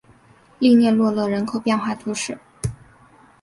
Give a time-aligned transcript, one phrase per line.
[0.57, 2.35] 利涅罗勒人口变化图示